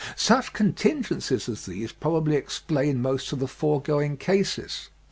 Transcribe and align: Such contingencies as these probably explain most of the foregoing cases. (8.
Such 0.15 0.51
contingencies 0.53 1.47
as 1.47 1.67
these 1.67 1.91
probably 1.91 2.35
explain 2.35 3.03
most 3.03 3.31
of 3.33 3.37
the 3.37 3.47
foregoing 3.47 4.17
cases. 4.17 4.89
(8. 4.89 4.89